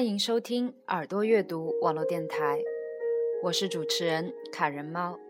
[0.00, 2.58] 欢迎收听耳朵阅读网络电台，
[3.42, 5.20] 我是主持人卡人猫。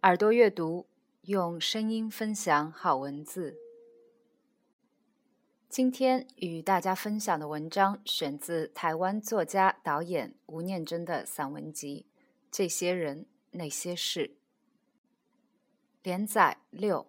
[0.00, 0.86] 耳朵阅读
[1.24, 3.58] 用声音分享好文字。
[5.68, 12.06] 今天与大家分享的文章选自台湾作家导演吴念真的散文集
[12.50, 14.28] 《这些人那些事》，
[16.02, 17.06] 连载六，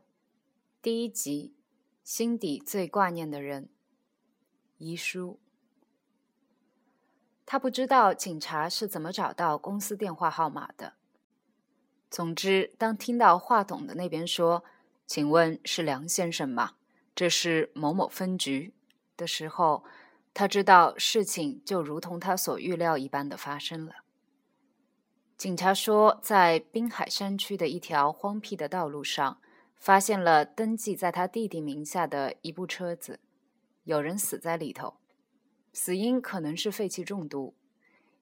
[0.82, 1.56] 第一集，
[2.04, 3.70] 心底最挂念的人，
[4.78, 5.40] 遗书。
[7.50, 10.94] 他不知道警察是怎么找到公司电话号码的。
[12.12, 14.66] 总之，当听到话筒的那边说
[15.08, 16.74] “请问是梁先生吗？
[17.16, 18.74] 这是某某分局”
[19.16, 19.86] 的时候，
[20.34, 23.94] 他知道事情就如同他所预料一般的发生了。
[25.38, 29.40] 警察说，在滨海山区的一条荒僻的道路上，
[29.78, 33.22] 发现了登记在他弟弟名下的一部车子，
[33.86, 34.96] 有人死在里头。
[35.78, 37.54] 死因可能是废气中毒，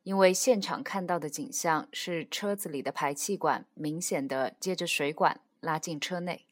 [0.03, 6.45] 因为现场看到的景象是车子里的排气管明显的接着水管拉进车内。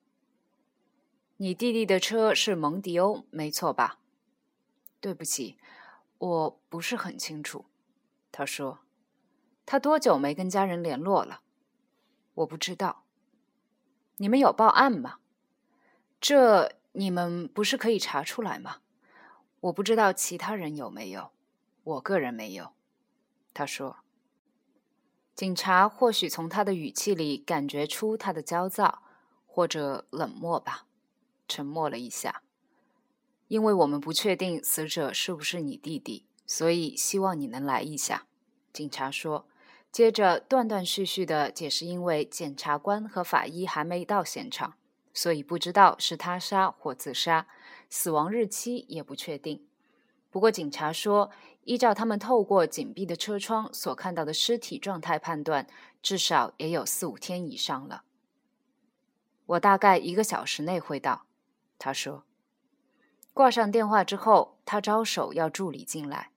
[1.35, 3.99] 你弟弟的车是蒙迪欧，没错吧？
[5.01, 5.57] 对不起，
[6.19, 7.65] 我不是很清楚。
[8.31, 8.79] 他说，
[9.65, 11.41] 他多久没跟家人联络了？
[12.35, 13.03] 我不知道。
[14.15, 15.17] 你们有报案吗？
[16.21, 18.77] 这你们不是可以查出来吗？
[19.64, 21.31] 我不知道其他人有没有，
[21.86, 22.73] 我个人没有。
[23.53, 23.97] 他说
[25.33, 29.03] ：“警察或许从他的语气里感觉出他的焦躁
[29.47, 30.86] 或者冷漠吧。”
[31.47, 32.41] 沉默了一下，
[33.47, 38.25] 因为我们不确定死者是不是你弟弟，所以希望你能来一下。”
[38.73, 39.47] 警察说，
[39.91, 44.73] 接着断断续续的解释：“因为检察官和法医还没到现场。”
[45.16, 47.47] 所以不知道是他杀或自杀，
[47.95, 49.67] 死亡日期也不确定。
[50.31, 51.29] 不过警察说，
[51.63, 55.67] 依照他们透过紧闭的车窗所看到的尸体状态判断，
[56.01, 58.03] 至少也有四五天以上了。
[59.45, 61.27] 我大概一个小时内会到，
[61.77, 62.23] 他说。
[63.31, 66.31] 挂上电话之后，他招手要助理进来。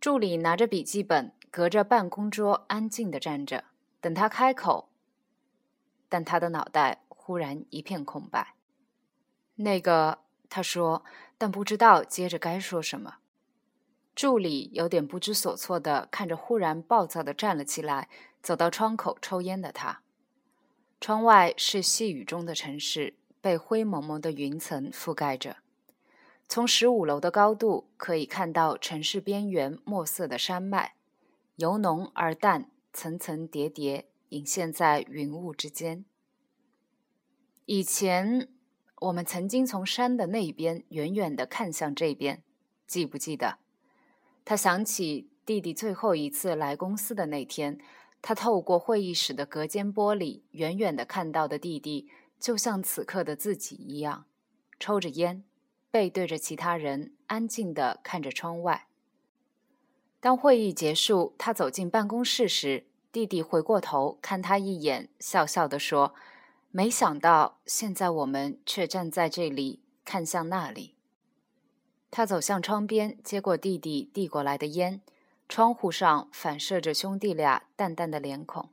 [0.00, 3.66] 助理拿着笔记本，隔着办公桌安静地站着，
[4.00, 4.88] 等他开口。
[6.08, 7.04] 但他的脑袋。
[7.08, 8.56] 忽然一片空白。
[9.54, 10.18] 那个，
[10.50, 11.02] 他说，
[11.38, 13.16] 但不知道接着该说什么。
[14.14, 18.10] 助理有点不知所措的看着忽然暴躁的站了起来，
[18.42, 20.02] 走到窗口抽烟的他。
[21.00, 25.58] 窗外是细雨中的城市，被灰蒙蒙的云层覆盖着。
[26.46, 30.94] 从十五楼的高度可以看到城市边缘墨色的山脉，
[31.56, 36.04] 由浓而淡，层层叠叠，隐现在云雾之间。
[37.66, 38.48] 以前，
[39.00, 42.42] 我们曾经从山的那边远远的看向这边，
[42.86, 43.56] 记不记得？
[44.44, 47.78] 他想起弟弟最后一次来公司的那天，
[48.20, 54.26] 他透过会议室的隔间玻璃，远远的看到的弟弟，就像此刻的自己一样，
[54.78, 55.42] 抽着烟，
[55.90, 58.86] 背对着其他人，安静的看着窗外。
[60.20, 66.14] 当会议结束，他走进办公室时，弟弟回过头看他一眼，笑笑的说。
[66.72, 70.94] 没想到，现在我们却站在这里，看向那里。
[72.12, 75.00] 他走向窗边，接过弟弟递过来的烟，
[75.48, 78.70] 窗户上反射着兄弟俩淡淡的脸孔。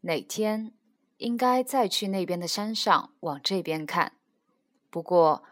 [0.00, 0.72] 哪天
[1.18, 4.12] 应该再去那边的山上，往这边看？
[4.88, 5.44] 不过，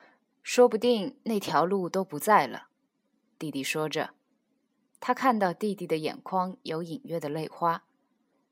[0.42, 2.68] 说不定那条路都不在了。
[3.38, 4.14] 弟弟说着，
[4.98, 7.84] 他看到弟弟的眼眶有隐约的泪花。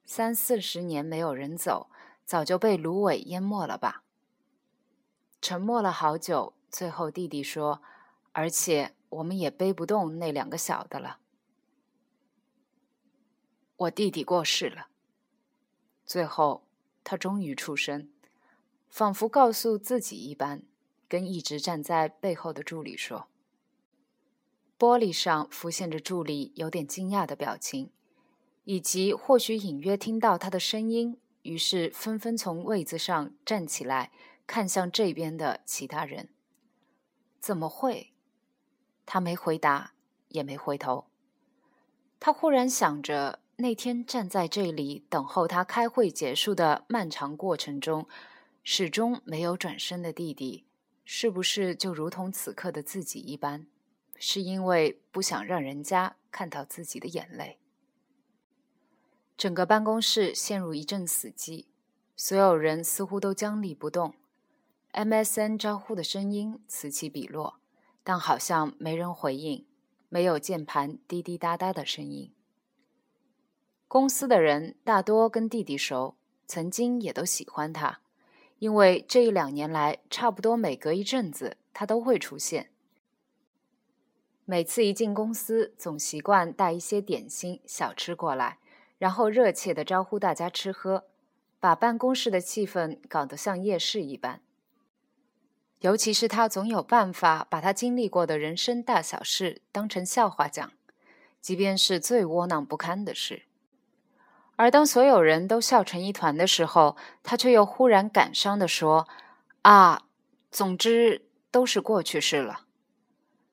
[0.04, 1.90] 三四十年没有人走。
[2.28, 4.02] 早就被芦苇淹没了吧？
[5.40, 7.80] 沉默了好久，最后弟弟说
[8.32, 11.20] ：“而且我们也背不动那两个小的了。”
[13.76, 14.88] 我弟弟过世了。
[16.04, 16.64] 最后，
[17.02, 18.10] 他终于出声，
[18.90, 20.62] 仿佛告诉自己一般，
[21.08, 23.28] 跟一直站在背后的助理说。
[24.78, 27.90] 玻璃上浮现着助理有点惊讶的表情，
[28.64, 31.18] 以及或许隐约听到他的声音。
[31.42, 34.10] 于是纷纷从位子上站起来，
[34.46, 36.28] 看向这边的其他人。
[37.40, 38.12] 怎么会？
[39.06, 39.92] 他没回答，
[40.28, 41.06] 也没回头。
[42.20, 48.06] 他忽然想着，那天站在这里等候他开会结束的漫长过程中，
[48.64, 50.64] 始终没有转身的弟弟，
[51.04, 53.66] 是不是就如同此刻的自己一般，
[54.16, 57.57] 是因为不想让人家看到自己的眼泪？
[59.38, 61.66] 整个办公室陷入一阵死寂，
[62.16, 64.14] 所有人似乎都僵立不动。
[64.92, 67.60] MSN 招呼的声音此起彼落，
[68.02, 69.64] 但好像没人回应，
[70.08, 72.32] 没有键盘滴滴答答的声音。
[73.86, 76.16] 公司的人大多跟弟弟熟，
[76.48, 78.00] 曾经也都喜欢他，
[78.58, 82.72] 因为这一两年来，差不多每隔一阵子他都会出现。
[84.44, 88.58] 每次一进公司，总习惯带一些点心、小吃过来，
[88.98, 91.04] 然后热切地招呼大家吃喝，
[91.60, 94.40] 把办公室的气氛搞得像夜市一般。
[95.80, 100.72] 尤其是他总有办法把他经历过的人生大小事当成笑话讲，
[101.40, 103.44] 即便是最窝囊不堪的事。
[104.56, 109.06] 而当所有人都笑成一团的时候，他却又忽然感伤地说
[109.62, 110.06] ：“啊，
[110.50, 111.22] 总之
[111.52, 112.62] 都是过去式了。”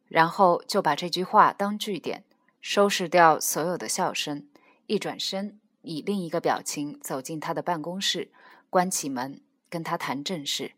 [0.09, 2.24] 然后就把这句话当句点，
[2.59, 4.48] 收拾掉所有的笑声，
[4.88, 8.32] 一转身，以另一个表情走进他的办公室，
[8.70, 10.74] 关起门，跟他谈正事。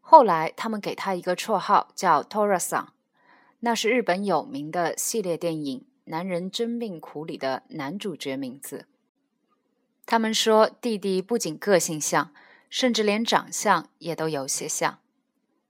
[0.00, 2.88] 后来，他们给他一个绰号，叫 Tora-san，
[3.60, 8.86] 那是日本有名的系列电影《男人真命苦》里的男主角名字。
[10.06, 12.32] 他们说，弟弟不仅个性像，
[12.70, 15.00] 甚至连长相也都有些像。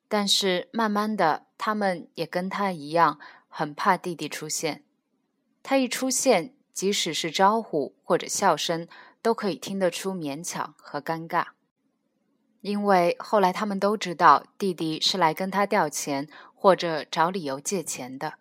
[0.06, 3.18] 但是，慢慢的，他们也跟他一样，
[3.48, 4.84] 很怕弟弟出现。
[5.64, 8.86] 他一出现，即使是招呼或者笑声，
[9.20, 11.46] 都可以听得出勉强和尴尬。
[12.60, 18.34] 因为后来他们都知道弟弟是来跟他调钱或者找理由借钱的，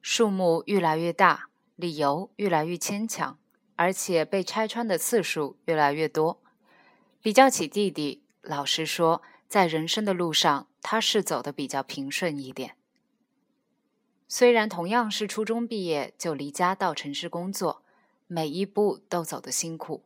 [0.00, 3.36] 数目越来越大，理由越来越牵强，
[3.74, 6.40] 而且被拆穿的次数越来越多。
[7.20, 12.76] 比较起弟弟，老实说，在人生的路上，他是走的比较平顺一点。
[14.32, 17.82] 虽然同样是初中毕业就离家到城市工作，
[18.28, 20.04] 每一步都走得辛苦。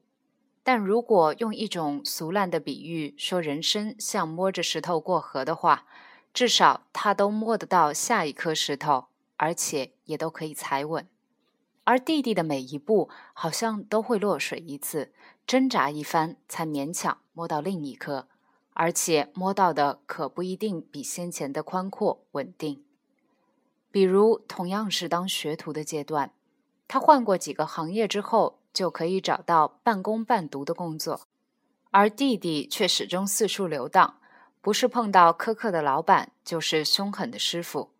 [0.62, 5.84] 但如果用一种俗烂的比喻说人生像摸着石头过河的话，
[6.32, 11.06] 至少他都摸得到下一颗石头，而且也都可以踩稳。
[11.84, 15.12] 而弟弟的每一步好像都会落水一次，
[15.46, 18.26] 挣扎一番才勉强摸到另一颗，
[18.72, 22.82] 而且摸到的可不一定比先前的宽阔稳定。
[23.94, 26.32] 比如同样是当学徒的阶段，
[26.88, 28.58] 他换过几个行业之后。
[28.74, 31.28] 就可以找到半工半读的工作，
[31.92, 34.16] 而弟弟却始终四处流荡，
[34.60, 37.90] 不是碰到苛刻的老板，就是凶狠的师傅。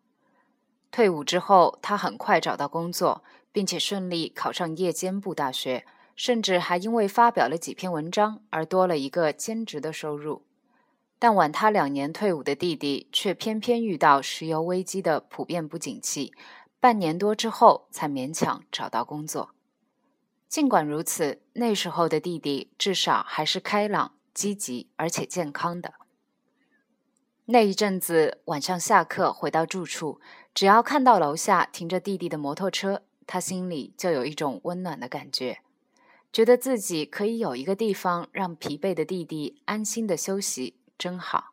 [0.91, 5.85] 退伍之后，他很快找到工作，并且顺利考上夜间部大学，
[6.17, 10.43] 甚至还因为发表了几篇文章而多了一个兼职的收入。
[11.17, 16.33] 但晚他两年退伍的弟弟，却偏偏遇到石油危机的普遍不景气，
[16.79, 19.51] 半年多之后才勉强找到工作。
[20.47, 25.95] 尽管如此，那时候的弟弟至少还是开朗、积极而且健康的。
[27.45, 30.19] 那一阵子，晚上下课回到住处，
[30.53, 35.59] 只要看到楼下停着弟弟的摩托车，他心里就有一种温暖的感觉，
[36.31, 41.51] 觉得自己可以有一个地方让疲惫的弟弟安心的休息，真好。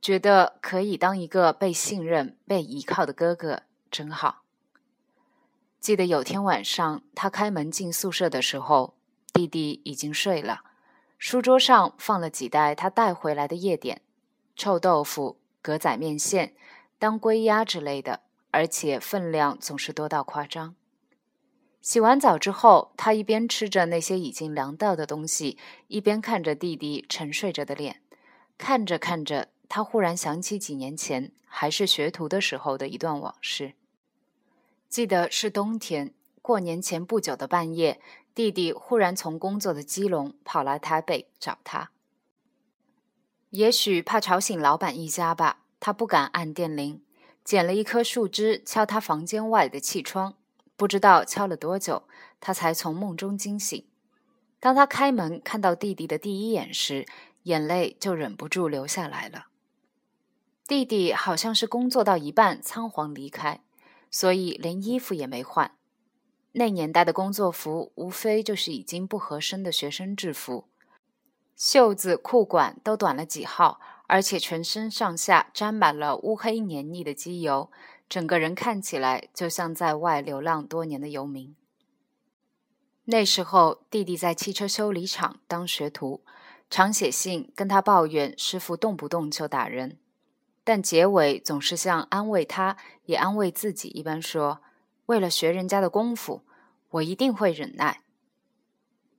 [0.00, 4.42] 觉得可以当一个被信任、被依靠的哥哥，真好。
[5.78, 8.94] 记得有天晚上，他开门进宿舍的时候，
[9.32, 10.62] 弟弟已经睡了。
[11.18, 14.02] 书桌上放了几袋他带回来的夜点，
[14.56, 16.56] 臭豆腐、格仔面线、
[16.98, 20.74] 当归鸭之类的，而且分量总是多到夸张。
[21.80, 28.01] 洗完澡之后，他一边吃着那些已经凉掉的东西，一边看着弟弟沉睡着的脸。
[28.62, 33.74] 看着看着，他忽然想起几年前还是学徒的时候的一段往事。
[34.88, 38.00] 记得是冬天，过年前不久的半夜，
[38.36, 41.90] 弟弟忽然从工作的基隆跑来台北找他。
[43.50, 47.02] 也许怕吵醒老板一家吧，他不敢按电铃，
[47.42, 50.36] 捡了一棵树枝敲他房间外的气窗。
[50.76, 52.04] 不知道敲了多久，
[52.38, 53.84] 他才从梦中惊醒。
[54.60, 57.04] 当他开门看到弟弟的第一眼时，
[57.44, 59.46] 眼泪就忍不住流下来了。
[60.66, 63.60] 弟弟好像是工作到一半仓皇离开。
[64.14, 65.74] 所以连衣服也没换，
[66.52, 70.68] 那年代的工作服无非就是已经不合身的学生制服，
[71.56, 77.70] 袖子、裤管都短了几号，而且全身上下沾满了乌黑黏腻的机油，
[78.06, 81.56] 整个人看起来就像在外流浪多年的游民。
[83.06, 86.22] 那时候，弟弟在汽车修理厂当学徒，
[86.72, 89.98] 常写信跟他抱怨师傅动不动就打人。
[90.64, 94.62] 但结尾总是像安慰他，也安慰自己一般说
[95.04, 96.40] ：“为了学人家的功夫，
[96.88, 98.00] 我一定会忍耐。”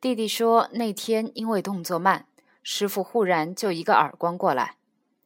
[0.01, 2.25] 弟弟说，那天因为动作慢，
[2.63, 4.77] 师傅忽然就一个耳光过来，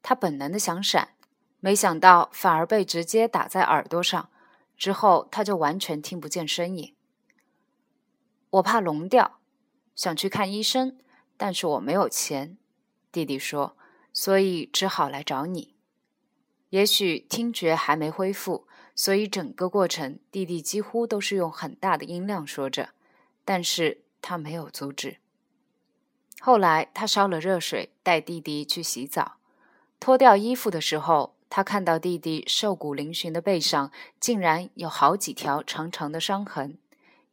[0.03, 1.12] 他本能的想闪，
[1.62, 4.29] 没想到反而被直接打在耳朵上，
[4.75, 6.93] 之后他就完全听不见声音。
[8.50, 9.39] 我怕聋掉，
[9.96, 10.98] 想去看医生，
[11.38, 12.58] 但是我没有钱。
[13.12, 13.77] 弟弟说，
[14.12, 15.75] 所以只好来找你。
[16.72, 22.89] 也许听觉还没恢复，所以整个过程弟弟几乎都是用很大的音量说着，
[23.46, 25.17] 但是他没有阻止。
[26.41, 29.38] 后来他烧了热水，带弟弟去洗澡，
[30.00, 31.36] 脱掉衣服的时候。
[31.50, 33.89] 他看到弟弟瘦骨嶙峋的背上，
[34.20, 36.77] 竟然有好几条长长的伤痕，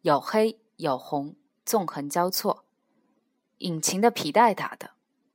[0.02, 1.34] 有黑有红，
[1.66, 2.64] 纵横交错。
[3.58, 4.90] 引擎的皮带打的，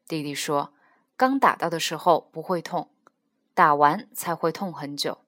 [0.08, 0.74] 弟弟说，
[1.16, 2.90] 刚打到的时候不会痛，
[3.54, 5.20] 打完才会痛很久。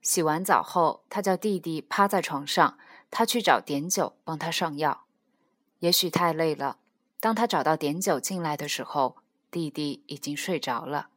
[0.00, 2.78] 洗完澡后，他叫弟弟趴在床上，
[3.10, 5.06] 他去找碘酒帮他上药。
[5.80, 6.78] 也许太累了，
[7.20, 9.16] 当他找到碘酒进来的时候，
[9.50, 11.08] 弟弟已经睡着了。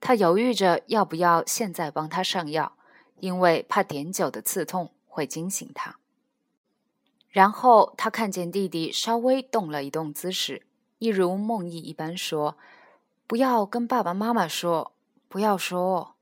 [0.00, 2.76] 他犹豫着要不要现在帮他上药，
[3.18, 5.98] 因为怕碘酒的刺痛会惊醒他。
[7.38, 10.66] 然后他看见弟弟稍微动了一动姿势，
[10.98, 12.58] 一如梦呓一般说
[13.28, 14.90] ：“不要跟爸爸妈妈说，
[15.28, 16.16] 不要说。”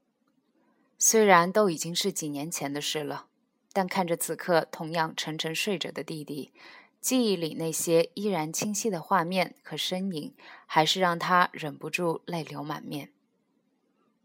[0.99, 3.29] 虽然都已经是几年前的事了，
[3.73, 6.53] 但看着此刻同样沉沉睡着的弟弟，
[7.01, 10.35] 记忆里那些依然清晰的画面和身影，
[10.67, 13.09] 还是让他忍不住泪流满面。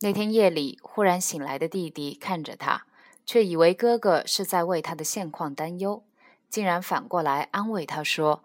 [0.01, 2.85] 那天夜里，忽然醒来的弟弟看着他，
[3.25, 6.03] 却以为哥哥是在为他的现况担忧，
[6.51, 8.43] 竟然反过来安慰他说：“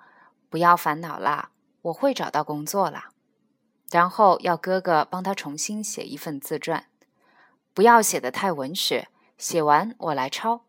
[0.49, 1.51] 不要烦恼啦，
[1.83, 3.11] 我会找到工作啦。”
[3.91, 6.87] 然后要哥哥帮他重新写一份自传，
[7.75, 10.63] 不要写的太文学，写完我来抄。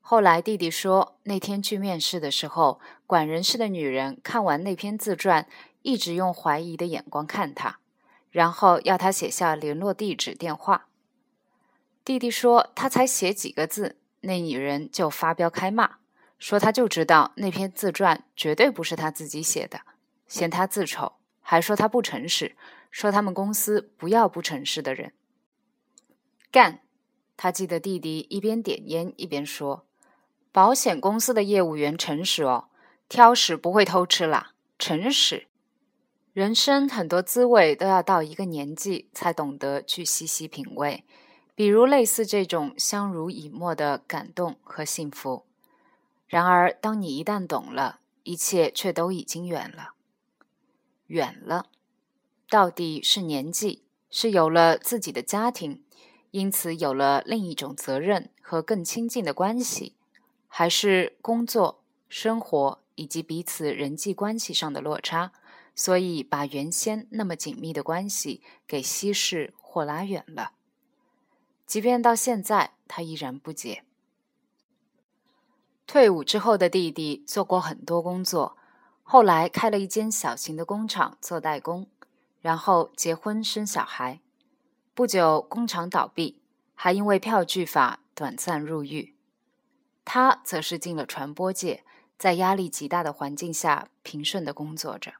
[0.00, 5.46] 后来弟弟说，那天去面试的时候，管人事的女人看完那篇自传，
[5.82, 7.78] 一直用怀疑的眼光看他。
[8.30, 10.86] 然后要他写下联络地址、电话。
[12.04, 15.98] 弟弟说，他才写几个字，那女人就发飙开骂，
[16.40, 19.82] 说他就知道那篇自传绝对不是他自己写的，
[20.26, 22.56] 嫌他字丑，还说他不诚实，
[22.90, 25.12] 说他们公司不要不诚实的人。
[26.50, 26.80] 干！
[27.36, 29.86] 他记得弟弟一边点烟一边说
[30.50, 32.68] ：“保险公司的业务员诚实哦，
[33.08, 35.46] 挑食不会偷吃啦，诚实。”
[36.32, 41.04] 人生很多滋味都要到一个年纪才懂得去细细品味，
[41.54, 45.44] 比如类似这种相濡以沫的感动和幸福。
[46.30, 49.94] 然而，当你一旦懂了，一切却都已经远了。
[51.08, 51.66] 远了，
[52.48, 55.82] 到底是年纪，是有了自己的家庭，
[56.30, 59.96] 因此有了另一种责任和更亲近的关系，
[60.46, 65.32] 还是工作、生活以及彼此人际关系上的落差？
[65.74, 70.52] 所以，把原先那么紧密的关系给稀释或拉远了。
[71.66, 73.82] 即便到现在，他依然不解。
[75.90, 78.56] 退伍之后的弟弟做过很多工作，
[79.02, 81.88] 后来开了一间小型的工厂做代工，
[82.40, 84.20] 然后结婚生小孩。
[84.94, 86.40] 不久，工厂倒闭，
[86.76, 89.16] 还因为票据法短暂入狱。
[90.04, 91.82] 他则是进了传播界，
[92.16, 95.14] 在压力极大的环境下平顺的工作着。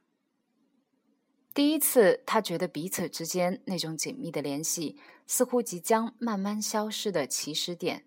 [1.53, 4.97] 第一次，他觉得彼此之间那种紧密的联系
[5.27, 8.05] 似乎即将慢慢消失的起始点，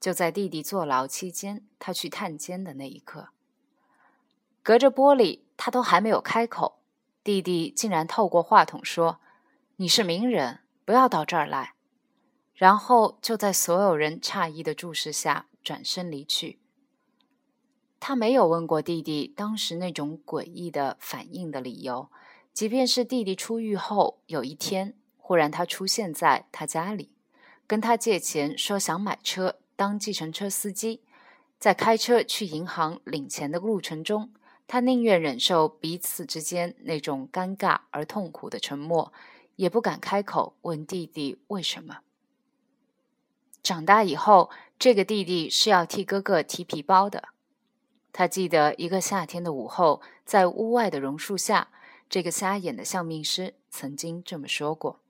[0.00, 3.28] 就在弟弟坐牢期间，他去探监的那一刻。
[4.62, 6.80] 隔着玻璃，他都还没有开口，
[7.22, 9.20] 弟弟竟然透过话筒说
[9.76, 11.74] ：“你是名人，不要到这儿来。”
[12.54, 16.58] 然后就在所有人诧异的注视下转身离去。
[17.98, 22.10] 他没有问过弟弟当时那种诡异的反应的理由。
[22.52, 27.12] 即便是弟弟出狱后，有一天忽然他出现在他家里，
[27.66, 31.00] 跟他借钱，说想买车当计程车司机，
[31.58, 34.30] 在开车去银行领钱的路程中，
[34.66, 39.10] 他宁愿忍受彼此之间那种尴尬而痛苦的沉默，
[39.56, 42.00] 也不敢开口问弟弟为什么。
[43.62, 47.30] 长大以后，这个弟弟是要替哥哥提皮包的。
[48.12, 51.68] 他记得一个夏天的午后，在屋外的榕树下。
[52.10, 55.00] 这个瞎眼的相命师曾经这么说过。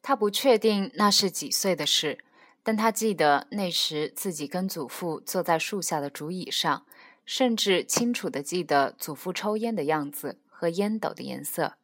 [0.00, 2.24] 他不确定那是几岁的事，
[2.68, 6.84] 但他记得那时自己跟祖父坐在树下的竹椅上，
[7.24, 11.76] 甚至清楚地记得祖父抽烟的样子和烟斗的颜色。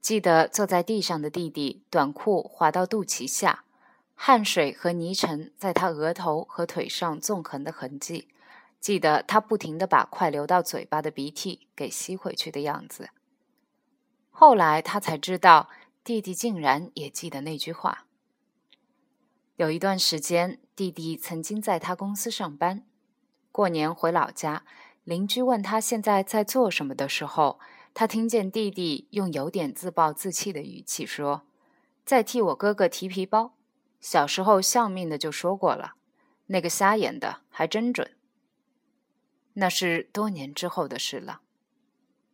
[0.00, 3.62] 记得坐在地上的弟弟，短裤滑到肚脐下，
[4.16, 8.26] 汗水和泥尘在他额头和腿上纵横的痕迹。
[8.80, 13.10] 记得他不停地把快流到嘴巴的鼻涕给吸回去的样子。
[14.32, 15.68] 后来他才知道，
[16.02, 18.06] 弟弟竟然也记得那句话。
[19.58, 22.86] 有一段时间，弟弟曾经在他公司上班。
[23.50, 24.64] 过年回老家，
[25.02, 27.58] 邻居问他现在在做什么的时候，
[27.92, 31.42] 他听见弟弟用有点自暴自弃的语气说
[32.06, 33.56] ：“在替我哥哥提皮包。
[34.00, 35.94] 小时候相命的就说过了，
[36.46, 38.12] 那个瞎眼的还真准。”
[39.54, 41.40] 那是多年之后的事了。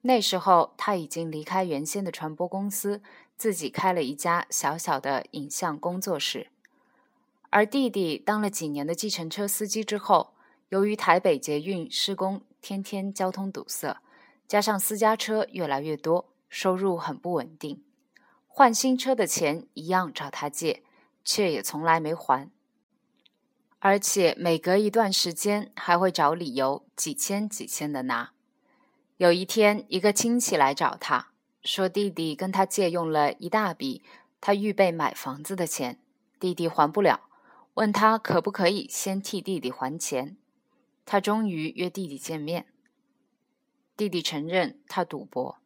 [0.03, 3.01] 那时候他已经离开原先的传播公司，
[3.39, 6.49] 自己开了一家小小的影像工作室。
[7.55, 10.35] 而弟弟当了几年的计程车司机之后，
[10.71, 13.97] 由于台北捷运施工，天天交通堵塞，
[14.49, 17.81] 加上私家车越来越多，收入很不稳定。
[18.49, 20.83] 换新车的钱一样找他借，
[21.25, 22.51] 却也从来没还。
[23.79, 28.33] 而且每隔一段时间还会找理由几千几千的拿。
[29.19, 31.29] 有一天，一个亲戚来找他，
[31.63, 34.03] 说弟弟跟他借用了一大笔
[34.41, 36.01] 他预备买房子的钱，
[36.41, 37.21] 弟弟还不了，
[37.75, 40.37] 问他可不可以先替弟弟还钱。
[41.07, 42.67] 他终于约弟弟见面。
[43.97, 45.59] 弟弟承认他赌博。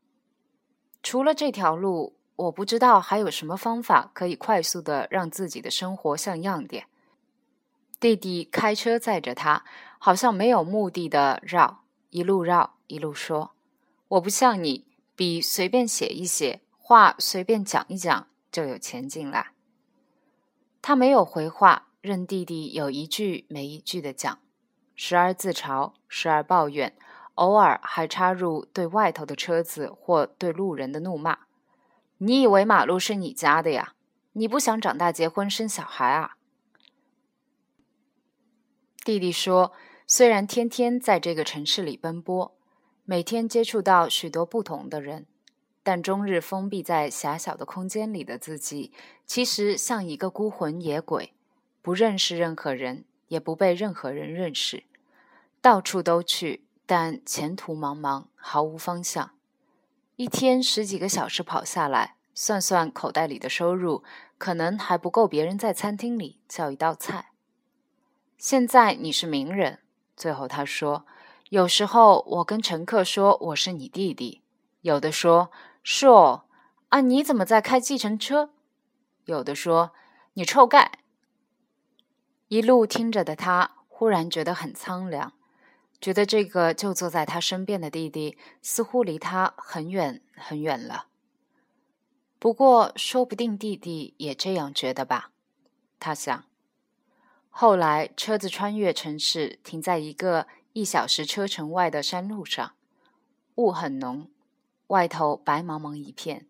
[1.03, 6.87] 除了这条路，我不知道还有什么方法可以快速的让自己的生活像样点。
[8.00, 9.65] 弟弟开车载着他，
[9.99, 12.75] 好像没有目的的绕，一路绕。
[12.87, 13.53] 一路说
[14.09, 19.49] ：“我不像你，笔随便写一写，话随便讲一讲，就有钱进来。”
[20.81, 24.38] 他没有回话，任弟弟有一句没一句的讲，
[24.95, 26.97] 时而自嘲，时而抱怨，
[27.35, 31.40] 偶尔还插入对外头的车子或对路人的怒骂
[32.19, 33.95] ：“你以为马路是你家的呀？
[34.33, 36.37] 你不想长大结婚生小孩啊？”
[39.05, 39.73] 弟弟说
[40.07, 42.54] ：“虽然天天在这个城市里奔波。”
[43.11, 45.25] 每天接触到许多不同的人，
[45.82, 48.93] 但终日封闭在狭小的空间里的自己，
[49.25, 51.32] 其实像一个孤魂野鬼，
[51.80, 54.84] 不认识任何人，也不被任何人认识，
[55.60, 59.30] 到处都去，但前途茫茫，毫无方向。
[60.17, 64.02] 一天十几个小时跑下来，算算口袋里的收入，
[64.36, 67.30] 可能还不够别人在餐厅里叫一道菜。
[68.36, 69.80] 现在你是名人，
[70.17, 71.06] 最后他说。
[71.50, 74.43] 有时候我跟乘客说我是你弟弟，
[74.82, 75.50] 有的说
[75.82, 76.45] 是哦，
[76.91, 78.50] 啊你怎么在开计程车？
[79.25, 79.93] 有的说
[80.34, 80.98] 你臭盖。
[82.49, 85.32] 一路听着的他，忽然觉得很苍凉，
[86.00, 91.06] 觉得这个就坐在他身边的弟弟似乎离他很远很远了。
[92.39, 95.30] 不过说不定弟弟也这样觉得吧，
[96.00, 96.45] 他想。
[97.50, 100.47] 后来车子穿越城市，停在一个。
[100.75, 102.75] 一小时车程外的山路上，
[103.56, 104.30] 雾很浓，
[104.89, 106.47] 外头白茫茫一片。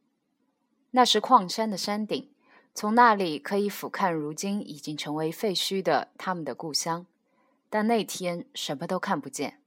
[0.90, 2.30] 那是矿山的山顶，
[2.78, 7.06] 从那里可以俯瞰如今已经成为废墟的他们的故乡。
[7.68, 9.60] 但那天什么都看不见。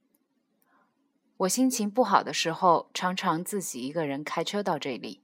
[1.36, 5.20] 我心情不好的时候，常常自己一个人开车到这里，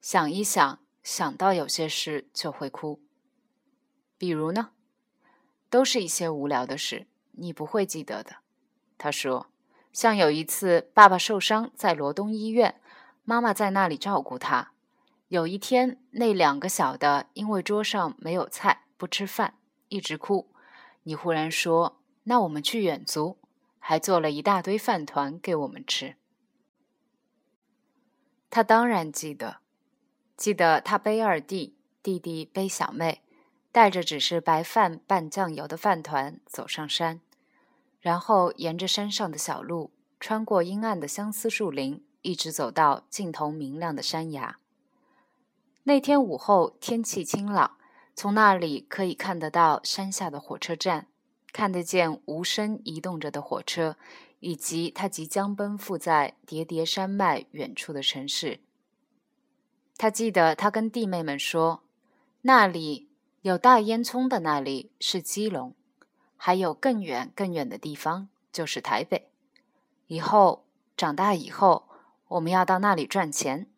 [0.00, 3.02] 想一想，想到有些事就会哭。
[4.16, 4.70] 比如呢，
[5.68, 8.36] 都是一些无聊的事，你不会记得的。
[8.96, 9.48] 他说
[9.92, 12.80] ：“像有一次，爸爸受伤在罗东医院，
[13.24, 14.72] 妈妈在那里照顾他。
[15.28, 19.54] 有一天，那两个小的因为桌上没有菜不吃饭，
[19.88, 20.52] 一直哭。
[21.02, 23.38] 你忽然说：‘那我们去远足’，
[23.80, 26.14] 还做了一大堆饭团给我们吃。
[28.48, 29.58] 他当然记得，
[30.36, 33.22] 记得他背二弟，弟弟背小妹，
[33.72, 37.20] 带着只是白饭拌酱油的饭团走上山。”
[38.00, 44.58] 然后沿着山上的小路，穿过阴暗的相思树林，一直走到尽头明亮的山崖。
[45.88, 47.76] 那天午后，天气清朗，
[48.16, 51.06] 从那里可以看得到山下的火车站，
[51.52, 53.96] 看得见无声移动着的火车，
[54.40, 58.58] 以及它即将奔赴在叠叠山脉远处的城市。
[59.96, 61.84] 他记得，他跟弟妹们说
[62.42, 63.08] ：“那里
[63.42, 65.72] 有大烟囱的，那里是基隆。”
[66.36, 69.28] 还有更远更远的地方，就是台北。
[70.08, 71.88] 以后长大以后，
[72.26, 73.68] 我们要到那里赚钱，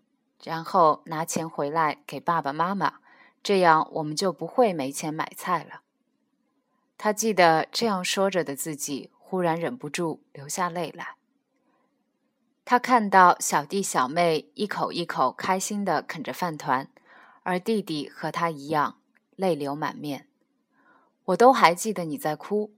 [0.43, 3.01] 然后拿钱回来给爸爸妈妈，
[3.43, 5.83] 这样我们就不会没钱买菜了。
[6.97, 11.17] 他记得这样说着的自己，忽然忍不住流下泪来。
[12.65, 16.89] 他看到小弟小妹一口一口开心地啃着饭团，
[17.43, 18.99] 而弟弟和他一样
[19.37, 20.29] 泪流满面。
[21.27, 22.75] 我都还记得你在哭，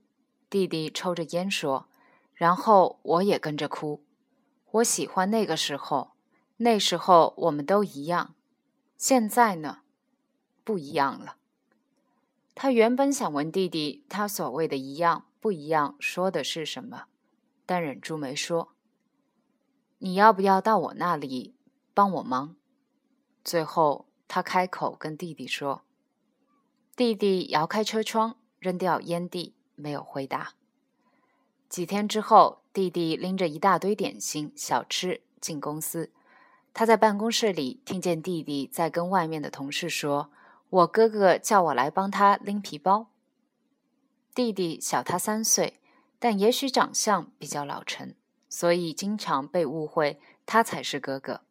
[0.49, 1.87] 弟弟抽着烟说，
[2.33, 4.03] 然后我也跟着哭。
[4.71, 6.10] 我喜欢那个时候，
[6.63, 8.35] 那时候我们都一样。
[8.95, 9.79] 现在呢，
[10.63, 11.37] 不一样了。
[12.53, 17.05] 他原本想问弟弟，他所谓的一样不一样说的是什么，
[17.65, 18.73] 但忍住没说。
[19.97, 21.55] 你要不要到我那里
[21.95, 22.55] 帮我忙？
[23.43, 25.81] 最后，他开口跟弟弟说。
[26.95, 30.53] 弟弟摇开车窗，扔掉烟蒂，没有回答。
[31.67, 36.11] 几天之后，弟弟拎着一大堆点心、小吃进公司。
[36.73, 40.31] 他在办公室里听见弟弟在跟外面的同事说
[40.69, 43.07] ：“我哥哥叫我来帮他拎皮包。”
[44.33, 45.81] 弟弟小他三岁，
[46.17, 48.15] 但也许长相比较老成。
[48.47, 51.41] 所以经常被误会他才是哥哥。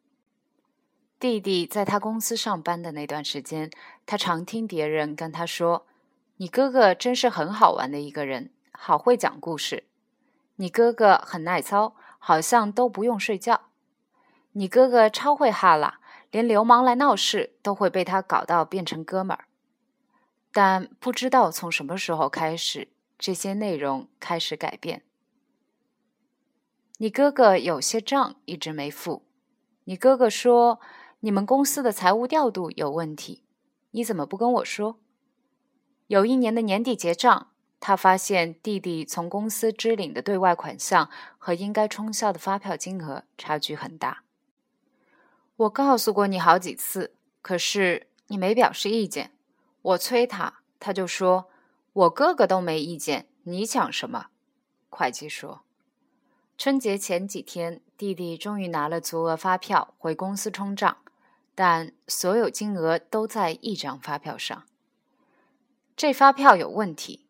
[1.19, 3.71] 弟弟在他公司上班的那段时间，
[4.05, 5.87] 他常听别人跟他说
[6.37, 9.85] ：“你哥哥真是很好玩的一个人，好会讲故事。
[10.57, 13.70] 你哥哥很耐操，好像都不用睡觉。
[14.53, 19.45] 你哥哥超会哈拉，连流氓来闹事都会被他搞到变成哥们儿。”
[20.53, 25.03] 但不知道从什么时候开始，这些内容开始改变。
[26.97, 29.23] 你哥哥有些账一直没付，
[29.85, 30.81] 你哥哥说
[31.21, 33.43] 你们公司的财务调度有问题，
[33.91, 34.99] 你怎么不跟我说？
[36.07, 44.23] 有一年的年底结账，他发现弟弟从公司支领的对外款项和应该冲销的发票金额差距很大。
[45.57, 49.31] 我告诉过你好几次，可是你没表示意见。
[49.81, 51.49] 我催他，他就说
[51.93, 54.27] 我哥哥都没意见，你抢什么？
[54.89, 55.61] 会计说。
[56.57, 60.97] 春节前几天，弟弟终于拿了足额发票回公司冲账，
[61.55, 64.63] 但所有金额都在一张发票上。
[65.95, 67.25] 这发票有问题，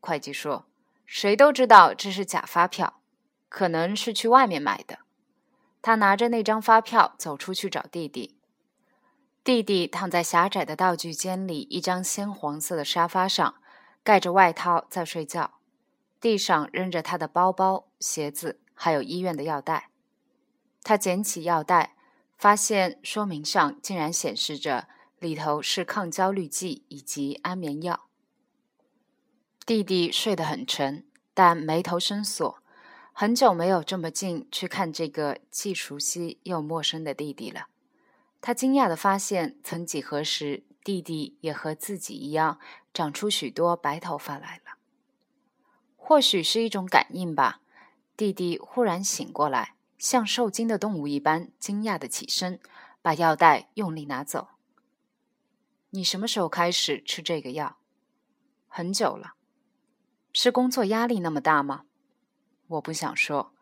[0.00, 0.66] 会计说
[1.06, 3.00] ：“谁都知道这是假发票，
[3.48, 5.00] 可能是去外面买的。”
[5.86, 8.40] 他拿着那张发票走出去找弟弟。
[9.44, 13.54] 弟弟躺在狭窄的道具间里一张鲜黄色的沙发上，
[14.02, 15.60] 盖着外套在睡觉。
[16.20, 19.90] 地上扔着他的包包、鞋子，还有医院的药袋。
[20.82, 21.94] 他捡起药袋，
[22.36, 24.88] 发现说明上竟然显示着
[25.20, 28.08] 里头是抗焦虑剂以及安眠药。
[29.64, 32.58] 弟弟睡得很沉，但眉头深锁。
[33.18, 37.68] 很久没有这么近去看这个既熟悉又陌生的弟弟了。
[38.42, 42.60] 他惊讶地发现，曾几何时，弟弟也和自己一样，
[42.92, 44.76] 长出许多白头发来了。
[45.96, 47.62] 或许是一种感应吧。
[48.18, 52.60] 弟弟忽然醒过来，像受惊的动物一般惊讶的起身，
[53.00, 54.48] 把药袋用力拿走。
[55.88, 57.78] 你什么时候开始吃这个药？
[58.68, 59.36] 很久了。
[60.34, 61.84] 是工作压力那么大吗？
[62.68, 63.52] 我不想说。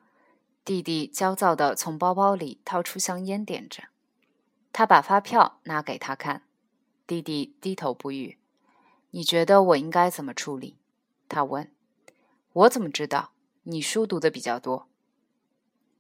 [0.64, 3.85] 弟弟焦躁地从包包里掏出香烟，点着。
[4.73, 6.43] 他把发票拿给他看。
[7.07, 8.38] 弟弟低头不语。
[9.11, 10.79] 你觉得我应该怎么处理？
[11.29, 11.71] 他问。
[12.53, 13.33] 我怎么知道？
[13.64, 14.88] 你书读的比较多。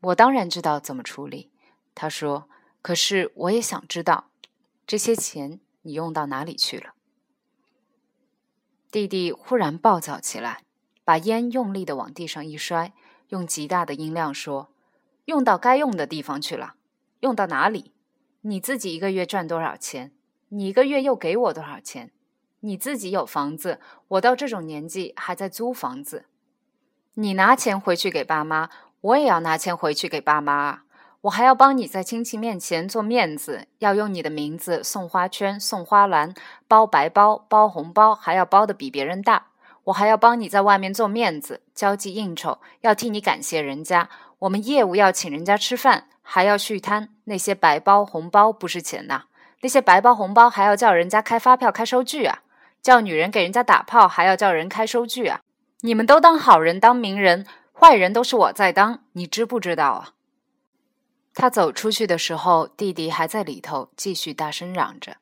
[0.00, 1.50] 我当然知道怎么处理。
[1.94, 2.48] 他说
[2.82, 4.30] ：“可是我也想知道，
[4.86, 6.94] 这些钱你用到哪里去了？”
[8.90, 10.63] 弟弟忽然暴躁起来，
[11.04, 12.92] 把烟用力的往地上一摔，
[13.28, 14.68] 用极大的音量说
[15.26, 16.74] ：“用到该用的地方去了。
[17.20, 17.92] 用到哪里？
[18.40, 20.12] 你自己一个月赚多少钱？
[20.48, 22.10] 你一个月又给我多少钱？
[22.60, 26.24] 你自己有房子，我到这种年纪还在租房子。”
[27.16, 30.84] 你拿钱回去给爸妈，我也要拿钱回去给爸妈啊！
[31.22, 36.34] 我还要帮你在亲戚面前做面子，要用你的名字送花圈、送花篮、
[36.66, 39.46] 包白包、包红包，还要包的比别人大。
[39.84, 44.08] 我还要帮你在外面做面子，交际应酬，要替你感谢人家。
[44.40, 47.10] 我们业务要请人家吃饭，还要续摊。
[47.24, 49.24] 那些白包红包不是钱呐，
[49.60, 52.42] 那些白包红包还要叫人家开发票、开收据啊！
[52.82, 55.40] 叫女人给人家打炮，还要叫人开收据啊！
[55.80, 60.10] 你们都当好人当名人，坏人都是我在当，你知不知道啊？
[61.34, 65.16] 他走出去的时候，弟弟还在里头继续大声嚷着，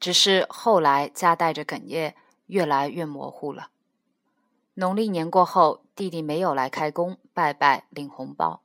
[0.00, 2.14] 只是后来夹带着哽咽，
[2.46, 3.68] 越来越模糊了。
[4.74, 8.62] 农历年过后，弟弟没有来开工拜拜领红包。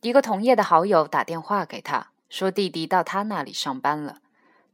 [0.00, 4.20] 一个同业的好友打电话给他说，弟弟到他那里上班了，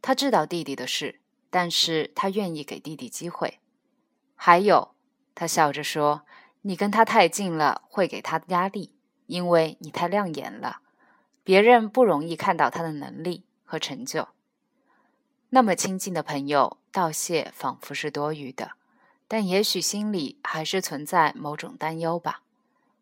[0.01, 3.59] 他知道弟弟的事，但是他愿意给弟弟机会。
[4.35, 4.93] 还有。
[5.35, 6.27] 他笑着说
[6.61, 10.83] ：“你跟他太近了，会给他压力，因为你太亮眼了，
[11.43, 14.29] 别人不容易看到他的能力和成就。
[15.49, 18.73] 那么亲近的朋友道谢，仿佛是多余的，
[19.33, 22.43] 但也许心里还是存在某种担忧吧。”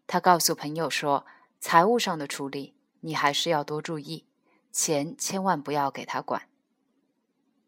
[0.07, 1.27] 他告诉朋友说
[1.59, 4.27] ：“财务上的处理，你还是要多注意，
[4.71, 6.43] 钱千万不要给他管。”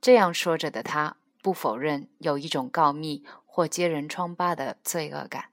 [0.01, 5.47] 这样说着的他，不否认有一种告密或揭人疮疤的罪恶感。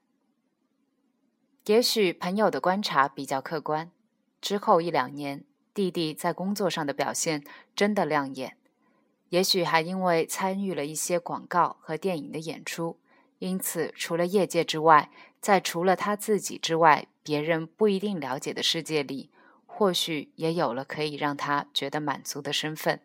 [1.66, 3.90] 也许朋友的观察比较客观。
[4.40, 5.44] 之后一两年，
[5.74, 7.42] 弟弟在工作上的表现
[7.74, 8.56] 真的亮眼。
[9.30, 12.98] 也许还因为参与了一些广告和电影的演出，
[13.38, 19.30] 因此除了业界之外，在除了他自己之外，别人不一定了解的世界里，
[19.66, 23.00] 或许也有了可以让他觉得满足的身份。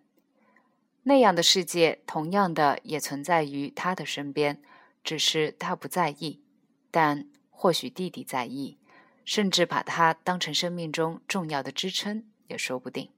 [1.03, 4.61] 那样的世界，同样的也存在于他的身边，
[5.03, 6.41] 只是他不在意。
[6.89, 8.79] 但或许弟弟在意，
[9.23, 13.11] 甚至把他当成生命中重要的支撑，也说不定。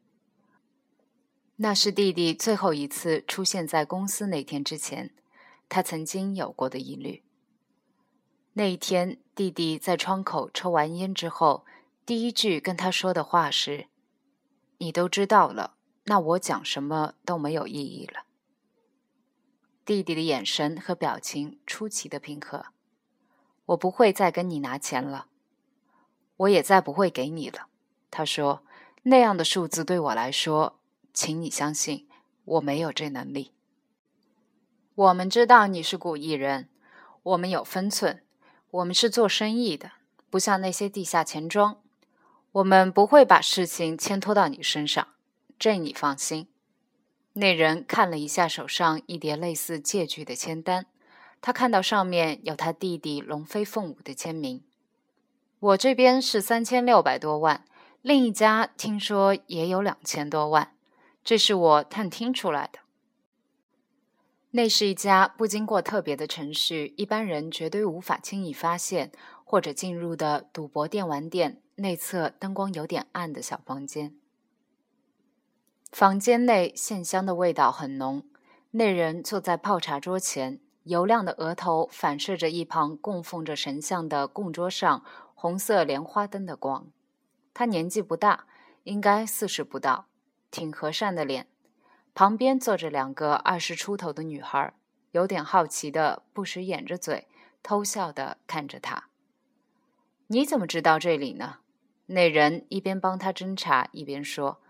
[1.59, 5.15] 那是弟弟最后一次出现在公司那天之前，
[5.67, 7.23] 他曾经有过的疑虑。
[8.53, 11.65] 那一天，弟弟在窗口抽完烟之后，
[12.05, 13.87] 第一句跟他说的话是
[14.77, 18.25] ：“你都知道了，那我讲什么都没有意义了。”
[19.83, 22.67] 弟弟的眼神和表情出奇的平和。
[23.65, 25.25] 我不会再跟你拿钱了，
[26.37, 27.67] 我也再不会给你了。
[28.11, 28.63] 他说
[29.03, 30.75] ：“那样的数字对我来说。”
[31.17, 32.07] 请你相信，
[32.45, 33.51] 我没有这能力。
[34.93, 36.69] 我们知道你是古艺人，
[37.23, 38.21] 我们有分寸，
[38.69, 39.93] 我们是做生意的，
[40.29, 41.81] 不像那些地下钱庄。
[42.51, 45.07] 我们不会把事情牵拖到你身上，
[45.57, 46.49] 这你放心。
[47.33, 50.85] 那人看了一下手上一叠类似借据的签单，
[51.41, 54.61] 他看到上面有他弟弟龙飞凤舞的签名。
[55.59, 57.65] 我这边是三千六百多万，
[58.03, 60.73] 另一家听说也有两千多万。
[61.27, 62.79] 这是我探听出来的。
[64.51, 69.11] 那是一家不经过特别的程序，一般人绝对无法轻易发现
[69.43, 71.61] 或者进入的赌博电玩店。
[71.75, 74.15] 内侧灯光有点暗的小房间，
[75.91, 78.23] 房间内线香的味道很浓。
[78.71, 85.03] 那人坐在泡茶桌前，油亮的额头反射着一旁供奉着神像的供桌上
[85.35, 86.87] 红色莲花灯的光。
[87.53, 88.47] 他年纪不大，
[88.85, 90.05] 应该四十不到。
[90.51, 91.47] 挺和善的脸，
[92.13, 94.73] 旁边坐着两个二十出头的女孩，
[95.11, 97.27] 有点好奇的，不时掩着嘴
[97.61, 99.05] 偷笑的看着他。
[100.27, 101.59] 你怎么知道这里呢？
[102.07, 104.61] 那人一边帮他侦查，一边说：“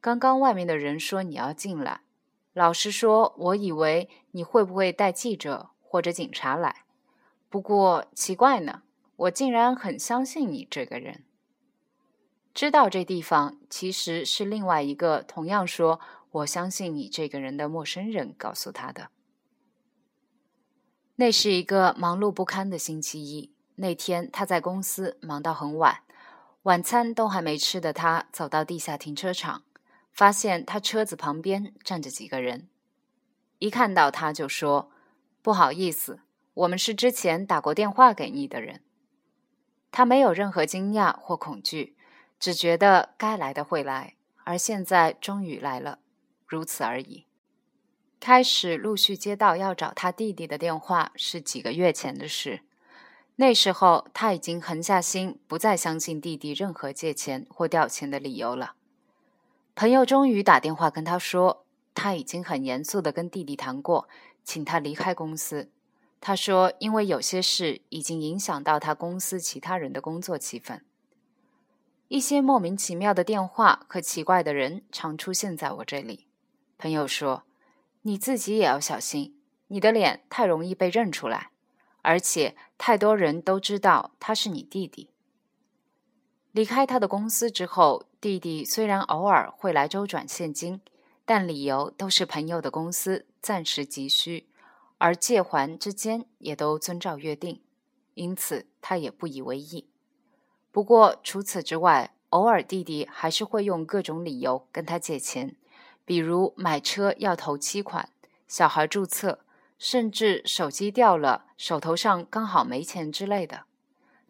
[0.00, 2.02] 刚刚外面的人说你要进来，
[2.52, 6.84] 老实说，我以为你会不会带记者或者警察来。
[7.48, 8.82] 不过奇怪呢，
[9.16, 11.23] 我竟然很相信你这个人。”
[12.54, 19.08] 知道这地方其实是另外一个同样说“我相信你”这个人的陌生人告诉他的。
[21.16, 23.52] 那是一个忙碌不堪的星期一。
[23.76, 26.02] 那天他在公司忙到很晚，
[26.62, 29.64] 晚餐都还没吃的他走到地下停车场，
[30.12, 32.68] 发现他车子旁边站着几个人，
[33.58, 34.92] 一看到他就说
[35.42, 36.20] ：“不好意思，
[36.54, 38.80] 我们是之前打过电话给你的人。”
[39.90, 41.96] 他没有任何惊讶或恐惧。
[42.44, 46.00] 只觉得该来的会来，而现在终于来了，
[46.46, 47.24] 如此而已。
[48.20, 52.60] 开始陆续接到要找他弟弟的电话是几个月前的事，
[53.36, 58.74] 那时候他已经狠下心，不再相信弟弟任何借钱或调钱的理由了。
[59.74, 64.06] 朋友终于打电话跟他说，他已经很严肃的跟弟弟谈过，
[64.44, 65.70] 请他离开公司。
[66.20, 70.80] 他说，因为有些事已经影响到他公司其他人的工作气氛。
[72.08, 76.26] 一些莫名其妙的电话和奇怪的人常出现在我这里。
[76.76, 77.44] 朋友说
[78.02, 81.50] ：“你自己也要小心，你的脸太容易被认出来，
[82.02, 85.08] 而且太多人都知道他是你弟弟。”
[86.52, 90.80] 离开他的公司之后，弟弟虽然偶尔会来周转现金，
[91.24, 94.46] 但理由都是朋友的公司暂时急需，
[94.98, 97.62] 而借还之间也都遵照约定，
[98.12, 99.88] 因此他也不以为意。
[100.74, 105.54] 不过除此之外，偶尔弟弟还是会用各种理由跟他借钱，
[106.04, 108.08] 比如买车要头期款、
[108.48, 109.44] 小孩注册，
[109.78, 113.66] 甚至手机掉了，手头上刚好没钱之类的。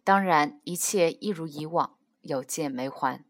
[0.04, 3.24] 当然，一切一如以往，有借没还。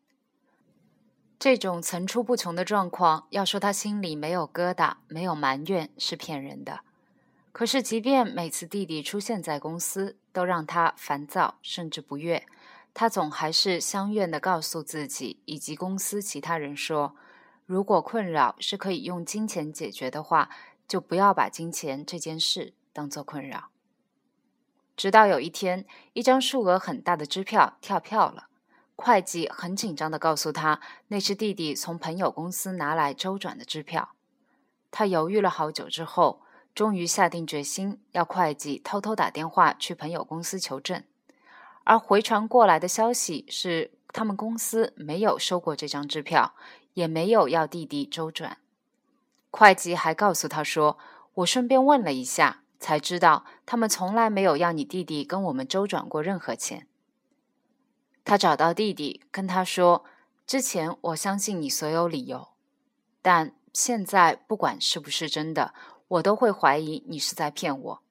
[1.38, 6.80] 这种层出不穷的状况，要说他心里没有疙瘩、没有埋怨，是骗人的。
[7.52, 12.44] 可是，即便每次弟弟出现在公司，都让他烦躁，甚至不悦。
[12.94, 17.16] 他总还是相愿的告诉自己以及公司其他人说
[17.66, 20.48] ：“如果困扰是可以用金钱解决的话，
[20.86, 23.70] 就不要把金钱这件事当做困扰。”
[24.96, 28.46] 直到有一天，一张数额很大的支票跳票了，
[28.94, 34.14] 会计很紧张的告诉他，那是弟弟从朋友公司拿来周转的支票。
[34.92, 41.02] 他犹豫了好久之后，终于下定决心要会计偷偷打电话去朋友公司求证，
[41.84, 46.54] 而回传过来的消息是，他们公司没有收过这张支票，
[46.94, 48.58] 也没有要弟弟周转。
[49.50, 50.98] 会计还告诉他说
[51.34, 56.86] ：“我顺便问了一下，才知道他们从来没有要你弟弟跟我们周转过任何钱。”
[58.24, 60.04] 他找到弟弟，跟他说
[60.46, 62.48] ：“之前我相信你所有理由，
[63.22, 65.74] 但现在不管是不是真的。”
[66.06, 68.02] 我都会怀疑你是在骗我，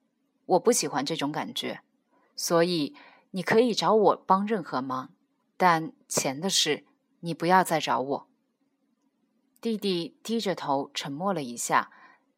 [0.46, 1.80] 我不喜欢这种感觉，
[2.34, 2.94] 所以
[3.34, 5.12] 你可以找我帮任何忙，
[5.56, 6.84] 但钱的事
[7.18, 8.28] 你不要再找我。
[9.60, 11.90] 弟弟低着头沉默了一下，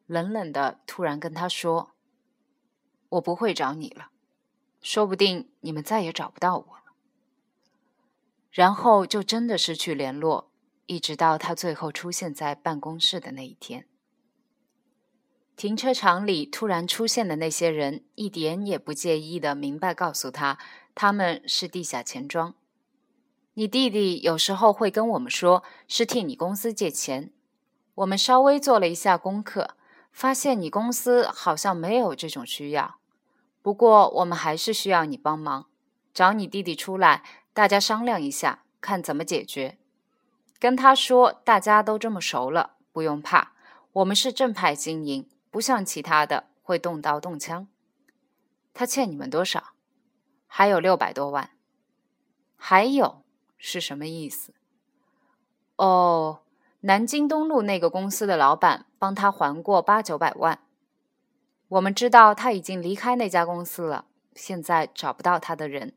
[0.07, 1.91] 冷冷的突然跟他说
[3.09, 4.09] ：“我不会找你了，
[4.81, 6.95] 说不定你们再也找不到我了。”
[8.49, 10.51] 然后就真的失去联络，
[10.87, 13.87] 一直到他最后出现在办公室的那一天。
[15.57, 20.59] 停车场里突然出现的那些人，一点也不介意的明白告诉他，
[20.93, 22.53] 他们是地下钱庄。
[23.55, 27.31] 你弟弟有时候会跟我们说，是替你公司借钱。
[27.95, 29.71] 我们稍微做了一下功课，
[30.11, 32.99] 发现你公司好像没有这种需要。
[33.63, 35.65] 不过我们还是需要你帮忙，
[36.13, 37.23] 找你弟弟出来，
[37.55, 39.79] 大家商量一下，看怎么解决。
[40.59, 43.53] 跟他说，大家都这么熟了，不用怕，
[43.93, 45.27] 我们是正派经营。
[45.57, 47.67] 不像其他的会动刀动枪。
[48.75, 49.73] 他欠你们多少？
[50.45, 51.49] 还有六百多万。
[52.55, 53.23] 还有
[53.57, 54.53] 是什么意思？
[55.77, 56.41] 哦，
[56.81, 60.59] 南京东路那个公司的老板帮他还过八九百万。
[61.69, 65.95] 我们知道他已经离开那家公司了，现在找不到他的人。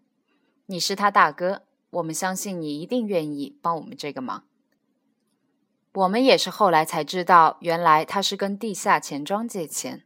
[0.64, 4.44] 你是他大哥，我们相信你一定愿意帮我们这个忙。
[5.92, 10.04] 我们也是后来才知道，原来他是跟地下钱庄借钱。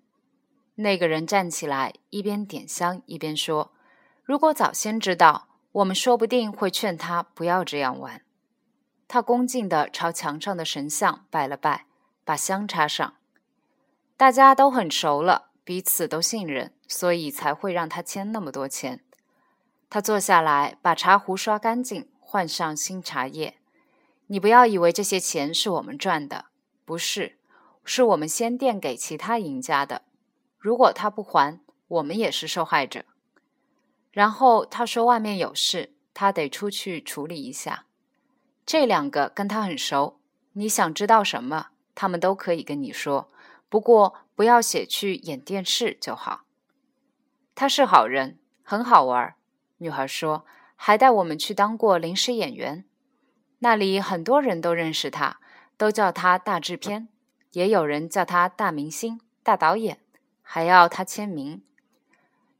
[0.76, 3.72] 那个人站起来，一边点香一边说
[4.24, 8.22] ：“如果早先知道，我们说不定会劝他不要这样玩。”
[9.06, 11.84] 他恭敬地朝墙上的神像拜了拜，
[12.24, 13.14] 把香插上。
[14.16, 19.04] 大家都很熟了，彼此都信任，所以才会让他签那么多钱。
[19.90, 23.58] 他坐下来，把茶壶刷干净，换上新茶叶。
[24.34, 26.46] 你不要以为这些钱是我们赚的，
[26.84, 27.38] 不是，
[27.84, 30.02] 是我们先垫给其他赢家的。
[30.58, 33.04] 如果他不还，我们也是受害者。
[34.10, 37.86] 然后他说外面有事，他得出去处理一下。
[38.66, 40.18] 这两个跟他很熟，
[40.54, 43.30] 你想知道什么，他们都可以跟你说。
[43.68, 46.42] 不过不要写去演电视就好。
[47.54, 49.36] 他是好人，很好玩。
[49.78, 50.44] 女孩说，
[50.74, 52.84] 还带我们去当过临时演员。
[53.64, 55.38] 那里很多人都认识他，
[55.78, 57.08] 都叫他大制片，
[57.52, 60.00] 也有人叫他大明星、大导演，
[60.42, 61.62] 还要他签名。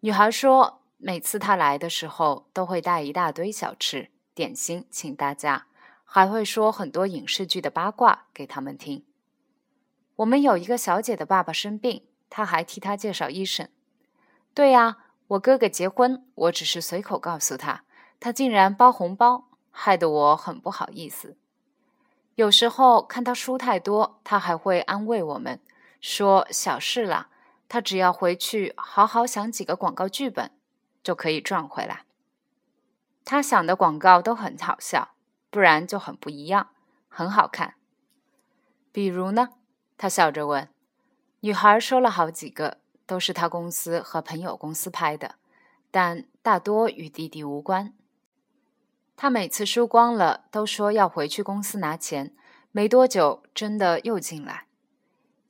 [0.00, 5.66] 女孩说，每次他来的时候，都会带一大堆小吃、点心请大家，
[6.06, 9.04] 还会说很多影视剧的八卦给他们听。
[10.16, 13.68] 我们有一个小姐的爸爸生病，他还替他介绍医生。
[14.54, 17.84] 对呀，我哥哥结婚，我只是随口告诉他，
[18.18, 19.50] 他竟然包红包。
[19.76, 21.36] 害得我很不好意思。
[22.36, 25.60] 有时候看他输太多，他还会安慰我们
[26.00, 27.28] 说：“小事啦，
[27.68, 30.52] 他只要回去好好想几个广告剧本，
[31.02, 32.04] 就可以赚回来。”
[33.26, 35.14] 他想的广告都很好笑，
[35.50, 36.70] 不然就很不一样，
[37.08, 37.74] 很好看。
[38.92, 39.50] 比如呢？
[39.96, 40.68] 他笑着问。
[41.40, 45.36] 女孩说了好几个，都是他公司和朋友公司拍的，
[45.90, 47.92] 但大多与弟弟无关。
[49.16, 52.34] 他每次输光了，都说要回去公司拿钱。
[52.72, 54.66] 没多久，真的又进来。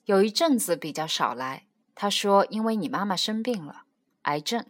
[0.05, 1.65] 有一阵子比较少来。
[1.95, 3.85] 他说：“因为你妈妈生病了，
[4.23, 4.67] 癌症。”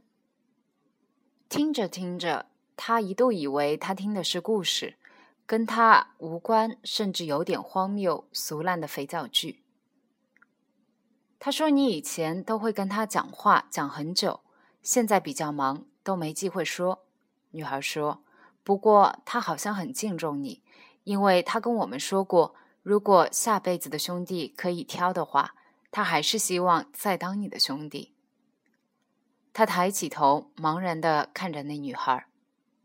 [1.48, 2.46] 听着听着，
[2.76, 4.96] 他一度以为他听的是故事，
[5.44, 9.64] 跟他无关，甚至有点荒谬、俗烂的肥皂剧。
[11.40, 14.40] 他说：“你以前都会跟他讲话，讲很久，
[14.82, 17.04] 现在比较忙，都没机会说。”
[17.50, 18.22] 女孩说。
[18.64, 20.62] 不过他好像很敬重你，
[21.04, 25.54] 因为他跟我们说过，如果下辈子的兄弟可以挑的话，
[25.90, 28.14] 他还是希望再当你的兄弟。
[29.52, 32.26] 他抬起头，茫然的看着那女孩。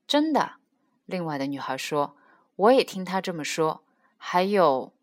[0.06, 0.58] 真的，
[1.06, 2.18] 另外的女孩说
[2.58, 3.84] ：“我也听他这么说。
[4.18, 4.94] 还有，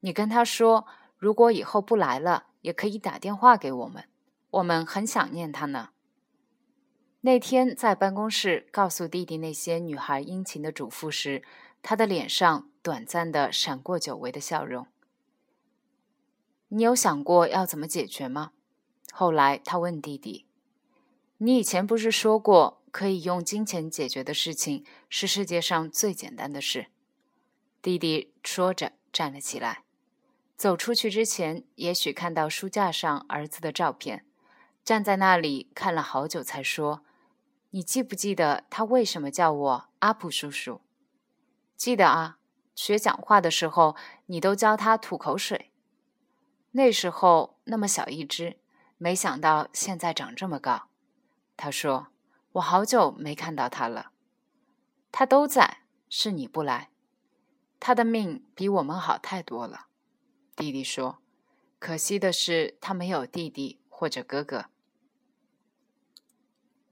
[0.00, 4.04] 你跟他说，如果以后不来了，也可以打电话给我们，
[4.50, 5.88] 我们很想念他呢。”
[7.26, 11.42] 那天在办公室告诉弟弟那些女孩殷勤的嘱咐时，
[11.82, 14.86] 他的脸上短暂的闪过久违的笑容。
[16.68, 18.52] 你有想过要怎么解决吗？
[19.10, 20.46] 后来他问弟弟
[21.38, 26.86] ：“你以前不是说过，可以用金钱解决的事情是世界上最简单的事？”
[27.82, 29.82] 弟弟说着站了起来，
[30.56, 34.24] 走出去之前，也许看到书架上儿子的照片，
[34.84, 37.02] 站在那里看了好久，才说
[37.70, 40.80] ：“你记不记得他为什么叫我阿普叔叔
[41.76, 42.38] ？”“记得啊，
[42.74, 43.96] 学讲话的时候，
[44.26, 45.72] 你都教他吐口水。
[46.72, 48.58] 那时候那么小一只，
[48.98, 50.88] 没想到现在长这么高。”
[51.56, 52.08] 他说
[52.52, 54.12] ：“我好久没看到他了。
[55.12, 56.90] ”“他都在，是你不来。”
[57.80, 59.86] 他的命比我们好太多了，
[60.54, 61.18] 弟弟说。
[61.78, 64.66] 可惜的是，他没有弟弟或者哥哥。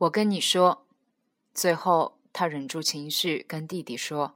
[0.05, 0.87] 我跟你说，
[1.55, 4.35] 最后他忍住情绪跟弟弟说：“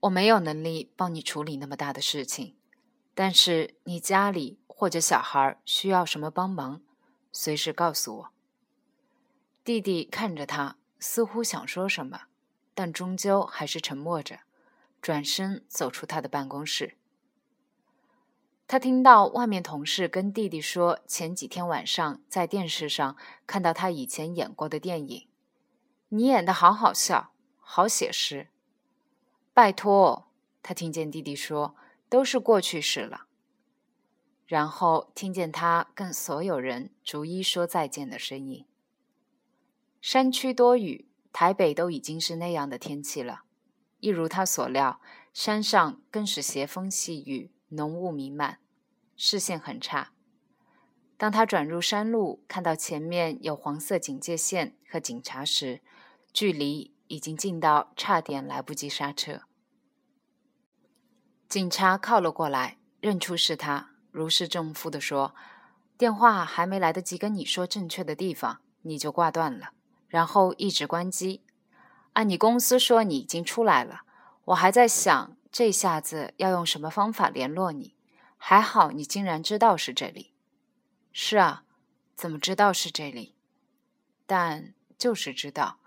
[0.00, 2.54] 我没有能力帮你处理那么大的事情，
[3.14, 6.82] 但是你家里或者小孩需要什么帮忙，
[7.32, 8.30] 随时告诉我。”
[9.64, 12.24] 弟弟看着他，似乎想说什么，
[12.74, 14.40] 但终究还是沉默着。
[15.00, 16.98] 转身走出他的办公室，
[18.70, 25.26] 他听到外面同事跟弟弟说，前几天晚上在电视上看到他以前演过的电影，
[26.10, 28.46] 你演的好好笑，好写实。
[29.52, 30.28] 拜托，
[30.62, 31.74] 他听见弟弟说，
[32.08, 33.22] 都是过去式了。
[34.46, 38.64] 然后听见他跟所有人逐一说再见的声音。
[40.00, 43.42] 山区多雨，台北都已经是那样的天气了。
[43.98, 45.00] 一如他所料，
[45.34, 48.58] 山上更是斜风细雨，浓雾弥漫，
[49.16, 50.12] 视线很差。
[51.16, 55.80] 当他转入山路，看到前面有黄色警戒线和警察时，
[56.32, 59.42] 距离已经近到差点来不及刹车。
[61.48, 65.34] 警察靠了过来，认出是他，如释重负地说
[65.98, 69.70] ：“电话还没来得及跟你说正确的地方，你就挂断了，
[70.08, 71.42] 然后一直关机。”
[72.14, 74.02] 按你公司说，你已经出来了。
[74.46, 77.96] 我还在想，这下子要用什么方法联络你？
[78.36, 80.32] 还好你竟然知道是这里。
[81.12, 81.64] 是啊，
[82.14, 83.34] 怎么知道是这里？
[84.26, 85.78] 但就是知道，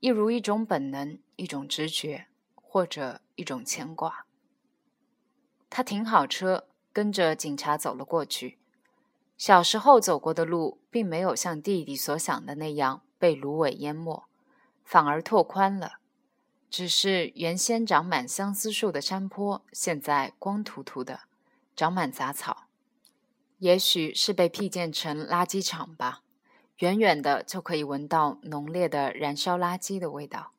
[0.00, 4.26] 一如一种本能，一种直觉，或者一种牵挂。
[5.70, 8.58] 他停好车，跟着警察走了过去。
[9.38, 14.28] 小时候走过的路，并没有像弟弟所想的那样被芦苇淹没。
[14.84, 15.98] 反而拓宽了，
[16.76, 21.20] 只是原先长满相思树的山坡，现在光秃秃的，
[21.74, 22.66] 长满杂草。
[23.56, 26.20] 也许是被辟建成垃圾场吧，
[26.80, 30.52] 远远的就可以闻到浓烈的燃烧垃圾的味道。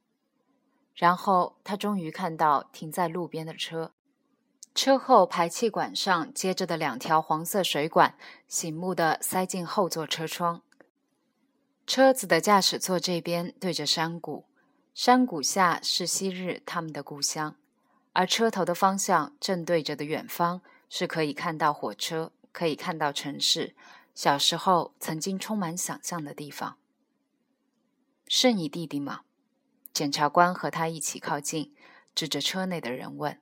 [0.95, 3.91] 然后他终于看到停在路边的车，
[4.73, 10.63] 车后排气管上接着的两条黄色水管，醒目的塞进后座车窗。
[11.85, 14.46] 车子的驾驶座这边对着山谷，
[14.97, 17.55] 山谷下是昔日他们的故乡，
[18.13, 23.75] 而车头的方向正对着的远方是可以看到火车，可以看到城市。
[24.15, 26.79] 小时候曾经充满想象的地方。
[28.27, 29.21] 是你弟弟吗？
[29.93, 31.75] 检察官和他一起靠近，
[32.15, 33.39] 指着车内的人问。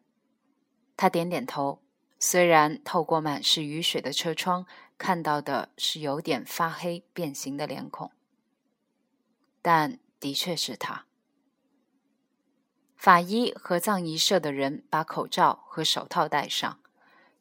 [0.98, 1.80] 他点点头，
[2.20, 4.66] 虽然透过满是雨水的车窗
[4.98, 8.12] 看到的是有点发黑变形的脸孔。
[9.62, 11.06] 但的确是他。
[12.96, 16.80] 法医和葬仪社的人把口罩和手套戴上，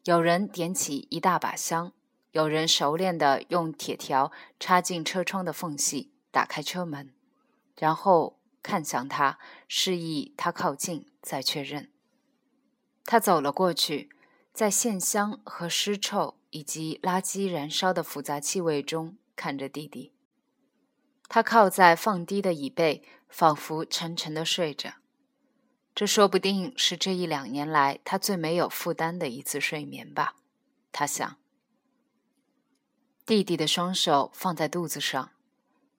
[0.04, 1.92] 有人点起一大把香，
[2.32, 4.30] 有人熟练地用铁条
[4.60, 7.14] 插进车窗的缝隙，打开车门，
[7.78, 9.38] 然后看向他，
[9.68, 11.90] 示意他靠近，再确认。
[13.06, 14.10] 他走了过去，
[14.52, 20.12] 在线香和尸臭以及垃圾燃烧的复杂气味中，看着弟弟。
[21.28, 24.94] 他靠在放低的椅背，仿佛沉沉的睡着。
[25.94, 30.34] 这说不定是这一两年来他最没有负担的一次睡眠吧，
[30.90, 31.36] 他想。
[33.24, 35.30] 弟弟的双手放在肚子上，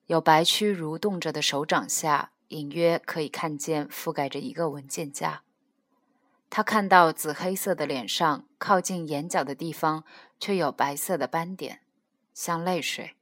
[0.06, 5.42] 有白蛆蠕动着的手掌下，隐约可以看见覆盖着一个文件夹。
[6.50, 10.04] 他看到紫黑色的脸上，靠近眼角的地方
[10.38, 11.80] 却有白色的斑点，
[12.34, 13.16] 像泪水。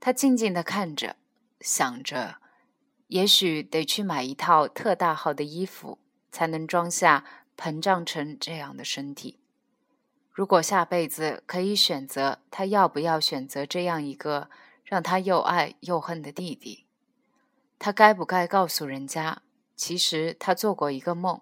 [0.00, 1.16] 他静静地看着，
[1.60, 2.40] 想着，
[3.08, 5.98] 也许得去买一套特大号的衣服，
[6.30, 7.24] 才能装下
[7.56, 9.40] 膨胀成这样的身体。
[10.30, 14.48] 如果下辈子可以选择，他要不要选择这样一个
[14.84, 16.86] 让他又爱又恨的弟弟？
[17.78, 19.42] 他该不该告诉人家，
[19.74, 21.40] 其实他做过一个梦，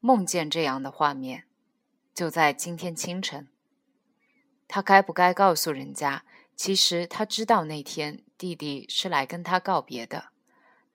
[0.00, 1.44] 梦见这样的画面，
[2.14, 3.48] 就在今天清晨。
[4.68, 6.24] 他该不该告诉人家？
[6.54, 10.31] 其实他知道那天弟弟是来跟他告别的，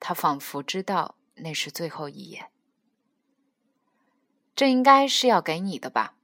[0.00, 2.50] 他仿佛知道那是最后一眼。
[4.54, 6.14] 这应该是要给你的吧？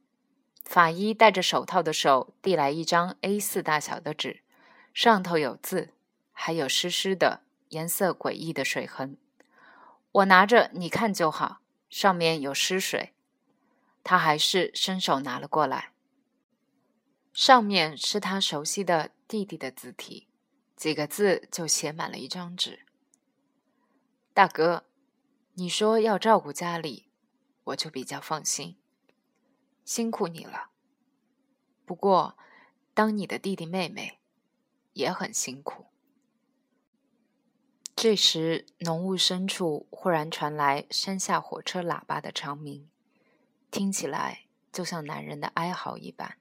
[0.65, 4.43] 法医戴着手套的手递来一张 A4 大小的纸，
[4.93, 5.91] 上头有字，
[6.33, 9.17] 还有湿湿的、颜色诡异的水痕。
[10.11, 11.61] 我拿着，你看就好。
[11.91, 13.13] 上面有湿水。
[14.03, 15.93] 他还是伸手拿了过来。
[17.33, 20.29] 上面是他熟悉的弟弟的字体，
[20.77, 22.81] 几个字就写满了一张纸。
[24.35, 24.85] 大哥，
[25.53, 27.07] 你说要照顾家里，
[27.63, 28.77] 我就比较放心。
[29.85, 30.71] 辛苦你了。
[31.87, 32.37] 不过，
[32.93, 34.19] 当你的弟弟妹妹
[34.95, 35.87] 也很辛苦。
[37.95, 42.91] 这时，浓雾深处忽然传来山下火车喇叭的长鸣，
[43.71, 46.37] 听起来就像男人的哀嚎一般。